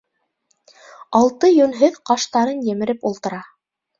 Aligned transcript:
Алты 1.19 1.51
йүнһеҙ 1.57 2.01
ҡаштарын 2.11 2.65
емереп 2.71 3.07
ултыра. 3.13 3.43